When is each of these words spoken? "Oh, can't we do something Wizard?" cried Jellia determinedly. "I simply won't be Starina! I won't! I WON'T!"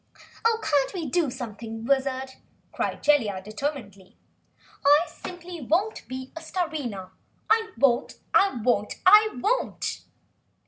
"Oh, 0.43 0.59
can't 0.63 0.95
we 0.95 1.05
do 1.07 1.29
something 1.29 1.85
Wizard?" 1.85 2.31
cried 2.71 3.03
Jellia 3.03 3.39
determinedly. 3.39 4.17
"I 4.83 5.01
simply 5.07 5.61
won't 5.61 6.07
be 6.07 6.31
Starina! 6.37 7.11
I 7.51 7.71
won't! 7.77 8.15
I 8.33 8.59
WON'T!" 8.63 10.01